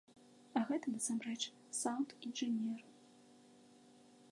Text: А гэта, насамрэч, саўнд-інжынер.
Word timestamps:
А 0.59 0.61
гэта, 0.69 0.93
насамрэч, 0.93 1.37
саўнд-інжынер. 1.81 2.81